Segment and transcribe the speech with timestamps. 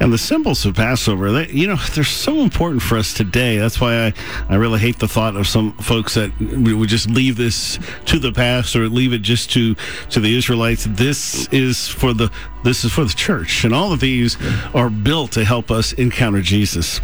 [0.00, 3.58] And the symbols of Passover, they, you know, they're so important for us today.
[3.58, 4.14] That's why I,
[4.48, 8.32] I really hate the thought of some folks that would just leave this to the
[8.32, 9.76] past or leave it just to
[10.10, 10.86] to the Israelites.
[10.88, 12.32] This is for the
[12.64, 14.36] this is for the church, and all of these
[14.74, 16.98] are built to help us encounter Jesus.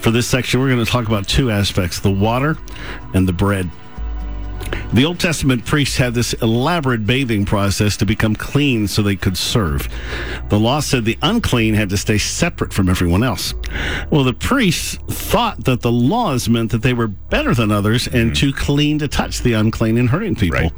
[0.00, 2.56] For this section, we're going to talk about two aspects: the water
[3.14, 3.70] and the bread.
[4.92, 9.36] The Old Testament priests had this elaborate bathing process to become clean so they could
[9.36, 9.86] serve.
[10.48, 13.52] The law said the unclean had to stay separate from everyone else.
[14.10, 18.30] Well, the priests thought that the laws meant that they were better than others and
[18.30, 18.34] hmm.
[18.34, 20.60] too clean to touch the unclean and hurting people.
[20.60, 20.72] Right.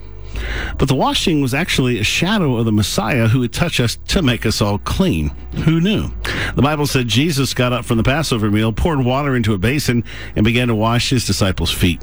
[0.79, 4.23] But the washing was actually a shadow of the Messiah who would touch us to
[4.23, 5.29] make us all clean.
[5.65, 6.11] Who knew?
[6.55, 10.05] The Bible said Jesus got up from the Passover meal, poured water into a basin,
[10.37, 12.03] and began to wash his disciples' feet.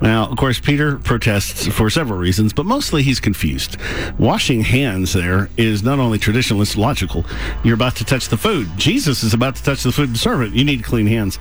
[0.00, 3.76] Now, of course, Peter protests for several reasons, but mostly he's confused.
[4.18, 7.24] Washing hands there is not only traditional, it's logical.
[7.64, 8.68] You're about to touch the food.
[8.76, 10.52] Jesus is about to touch the food and serve it.
[10.52, 11.38] You need clean hands.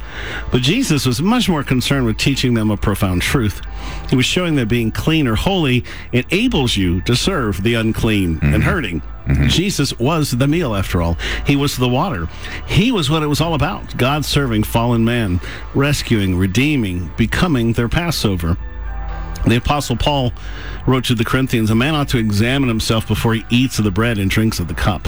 [0.52, 3.62] But Jesus was much more concerned with teaching them a profound truth.
[4.10, 8.54] He was showing that being clean or holy enables you to serve the unclean and
[8.54, 8.62] mm-hmm.
[8.62, 9.02] hurting.
[9.26, 9.48] Mm-hmm.
[9.48, 11.18] Jesus was the meal, after all.
[11.46, 12.28] He was the water.
[12.68, 15.40] He was what it was all about God serving fallen man,
[15.74, 18.58] rescuing, redeeming, becoming their Passover.
[19.46, 20.34] The Apostle Paul
[20.86, 23.92] wrote to the Corinthians A man ought to examine himself before he eats of the
[23.92, 25.08] bread and drinks of the cup.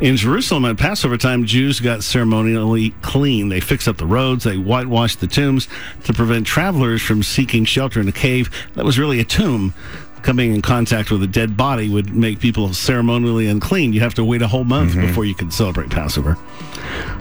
[0.00, 3.48] In Jerusalem at Passover time, Jews got ceremonially clean.
[3.48, 5.66] They fixed up the roads, they whitewashed the tombs
[6.04, 9.74] to prevent travelers from seeking shelter in a cave that was really a tomb.
[10.22, 13.92] Coming in contact with a dead body would make people ceremonially unclean.
[13.92, 15.06] You have to wait a whole month mm-hmm.
[15.06, 16.36] before you can celebrate Passover.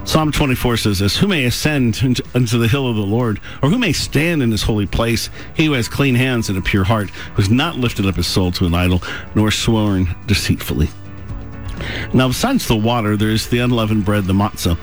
[0.03, 2.01] Psalm 24 says this Who may ascend
[2.33, 5.29] unto the hill of the Lord, or who may stand in his holy place?
[5.53, 8.27] He who has clean hands and a pure heart, who has not lifted up his
[8.27, 9.03] soul to an idol,
[9.35, 10.89] nor sworn deceitfully.
[12.13, 14.77] Now, besides the water, there's the unleavened bread, the matzah.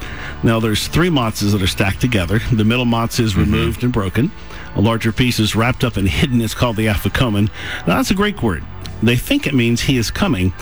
[0.44, 2.38] Now, there's three matzahs that are stacked together.
[2.52, 3.40] The middle matzah is mm-hmm.
[3.40, 4.30] removed and broken.
[4.76, 6.40] A larger piece is wrapped up and hidden.
[6.40, 7.48] It's called the afikomen.
[7.86, 8.64] Now, that's a Greek word.
[9.02, 10.52] They think it means he is coming.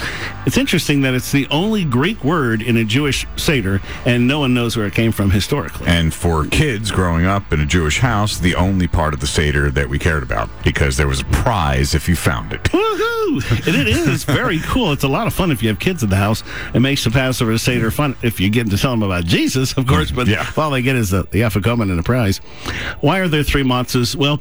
[0.47, 4.55] It's interesting that it's the only Greek word in a Jewish Seder, and no one
[4.55, 5.87] knows where it came from historically.
[5.87, 9.71] And for kids growing up in a Jewish house, the only part of the Seder
[9.71, 12.63] that we cared about because there was a prize if you found it.
[12.73, 13.67] Woohoo!
[13.67, 14.93] And it is very cool.
[14.93, 16.43] It's a lot of fun if you have kids in the house.
[16.75, 19.87] It makes the Passover Seder fun if you get to tell them about Jesus, of
[19.87, 20.11] course.
[20.11, 20.51] But Yeah.
[20.57, 22.39] all they get is the, the afikomen and the prize.
[23.01, 24.17] Why are there three matzahs?
[24.17, 24.41] Well,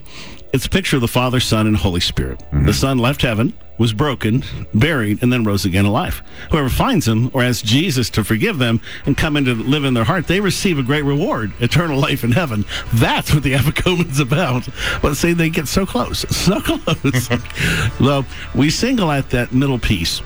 [0.53, 2.39] it's a picture of the Father, Son, and Holy Spirit.
[2.39, 2.71] The mm-hmm.
[2.71, 4.43] Son left heaven, was broken,
[4.75, 6.21] buried, and then rose again alive.
[6.51, 9.95] Whoever finds him or asks Jesus to forgive them and come in to live in
[9.95, 12.63] their heart, they receive a great reward, eternal life in heaven.
[12.93, 14.67] That's what the Afikomen's about.
[15.01, 17.29] But see, they get so close, so close.
[17.99, 20.21] well, we single out that middle piece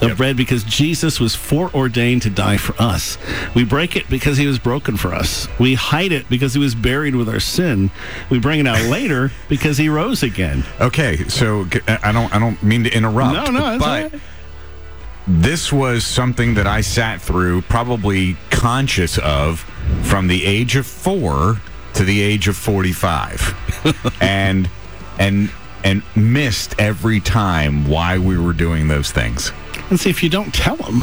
[0.00, 3.18] of bread because Jesus was foreordained to die for us.
[3.54, 5.48] We break it because he was broken for us.
[5.58, 7.90] We hide it because he was buried with our sin.
[8.30, 10.64] We bring it out later because he rose again.
[10.80, 13.34] Okay, so I don't I don't mean to interrupt.
[13.34, 14.20] No, no, but right.
[15.26, 19.60] this was something that I sat through, probably conscious of,
[20.02, 21.60] from the age of four
[21.94, 23.54] to the age of forty-five,
[24.20, 24.70] and
[25.18, 25.50] and
[25.84, 29.52] and missed every time why we were doing those things.
[29.90, 31.02] And see, if you don't tell them,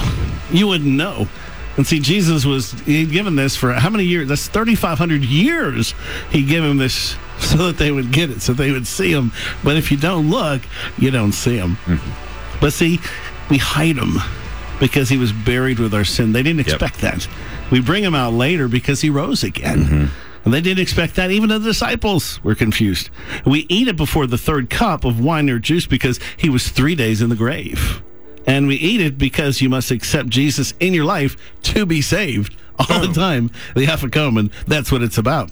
[0.52, 1.28] you wouldn't know.
[1.76, 4.28] And see, Jesus was he'd given this for how many years?
[4.30, 5.94] That's thirty five hundred years.
[6.32, 9.32] He gave him this so that they would get it, so they would see him.
[9.64, 10.62] But if you don't look,
[10.98, 11.76] you don't see him.
[11.86, 12.60] Mm-hmm.
[12.60, 13.00] But see,
[13.52, 14.16] we hide him
[14.80, 16.32] because he was buried with our sin.
[16.32, 16.82] They didn't Yep.
[16.82, 17.28] expect that.
[17.72, 19.80] We bring him out later because he rose again.
[19.86, 20.06] Mm-hmm.
[20.46, 21.30] And they didn't expect that.
[21.30, 23.10] Even the disciples were confused.
[23.46, 26.96] We eat it before the third cup of wine or juice because he was three
[26.96, 28.02] days in the grave.
[28.48, 32.56] And we eat it because you must accept Jesus in your life to be saved
[32.80, 33.14] all the oh.
[33.14, 33.52] time.
[33.76, 35.52] The Afikomen, that's what it's about.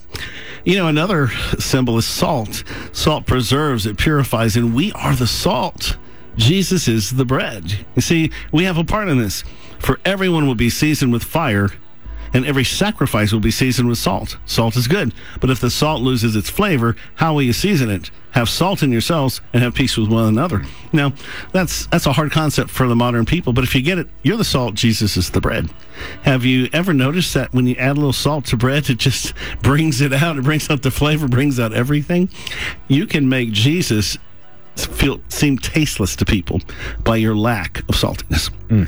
[0.64, 2.64] You know, another symbol is salt.
[2.92, 5.96] Salt preserves, it purifies, and we are the salt.
[6.36, 7.86] Jesus is the bread.
[7.94, 9.44] You see, we have a part in this.
[9.78, 11.70] For everyone will be seasoned with fire,
[12.32, 14.36] and every sacrifice will be seasoned with salt.
[14.46, 18.10] Salt is good, but if the salt loses its flavor, how will you season it?
[18.32, 20.62] Have salt in yourselves and have peace with one another.
[20.92, 21.14] Now,
[21.52, 24.36] that's that's a hard concept for the modern people, but if you get it, you're
[24.36, 25.70] the salt, Jesus is the bread.
[26.22, 29.32] Have you ever noticed that when you add a little salt to bread, it just
[29.62, 32.28] brings it out, it brings out the flavor, brings out everything?
[32.88, 34.18] You can make Jesus
[34.76, 36.60] feel seem tasteless to people
[37.02, 38.50] by your lack of saltiness.
[38.68, 38.84] Hmm.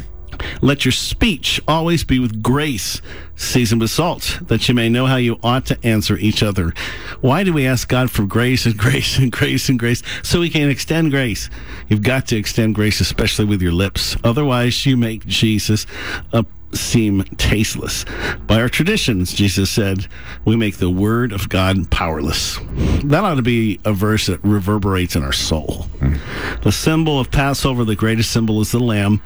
[0.60, 3.00] Let your speech always be with grace,
[3.38, 6.74] seasoned with salt, that you may know how you ought to answer each other.
[7.20, 10.02] Why do we ask God for grace and grace and grace and grace?
[10.22, 11.48] So we can extend grace.
[11.88, 14.16] You've got to extend grace, especially with your lips.
[14.22, 15.86] Otherwise, you make Jesus
[16.32, 16.44] a
[16.74, 18.04] seem tasteless.
[18.46, 20.06] By our traditions, Jesus said,
[20.44, 22.58] we make the word of God powerless.
[23.04, 25.84] That ought to be a verse that reverberates in our soul.
[26.00, 26.16] Hmm.
[26.62, 29.22] The symbol of Passover, the greatest symbol, is the lamb,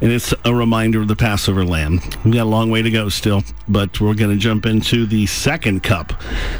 [0.00, 2.00] and it's a reminder of the Passover lamb.
[2.24, 5.26] We've got a long way to go still, but we're going to jump into the
[5.26, 6.12] second cup,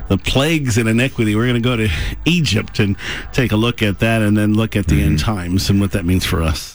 [0.08, 1.34] the plagues and iniquity.
[1.34, 1.88] We're going to go to
[2.24, 2.96] Egypt and
[3.32, 5.26] take a look at that and then look at the end mm-hmm.
[5.26, 6.74] times and what that means for us.